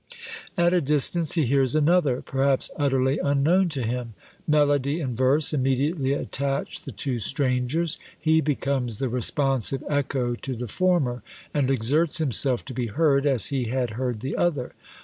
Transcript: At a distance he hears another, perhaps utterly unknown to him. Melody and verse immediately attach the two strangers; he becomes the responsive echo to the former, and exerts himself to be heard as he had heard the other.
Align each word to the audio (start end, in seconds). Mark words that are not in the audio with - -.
At 0.57 0.73
a 0.73 0.81
distance 0.81 1.33
he 1.33 1.45
hears 1.45 1.75
another, 1.75 2.23
perhaps 2.23 2.71
utterly 2.75 3.19
unknown 3.19 3.69
to 3.69 3.83
him. 3.83 4.15
Melody 4.47 4.99
and 4.99 5.15
verse 5.15 5.53
immediately 5.53 6.13
attach 6.13 6.81
the 6.81 6.91
two 6.91 7.19
strangers; 7.19 7.99
he 8.19 8.41
becomes 8.41 8.97
the 8.97 9.09
responsive 9.09 9.83
echo 9.87 10.33
to 10.33 10.55
the 10.55 10.67
former, 10.67 11.21
and 11.53 11.69
exerts 11.69 12.17
himself 12.17 12.65
to 12.65 12.73
be 12.73 12.87
heard 12.87 13.27
as 13.27 13.45
he 13.53 13.65
had 13.65 13.91
heard 13.91 14.21
the 14.21 14.35
other. 14.35 14.73